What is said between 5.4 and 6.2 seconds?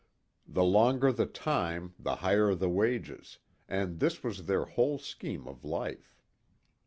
of life.